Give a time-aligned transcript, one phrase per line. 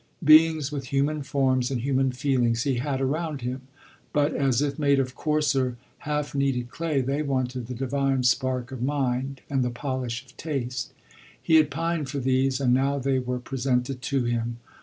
[0.23, 3.61] Beings with human forms and human feelings he had around him;
[4.13, 8.81] but, as if made of coarser, half kneaded clay, they wanted the divine spark of
[8.81, 10.89] mind and the polish of tas;
[11.39, 14.57] He had pined for these, and now they were presented to him.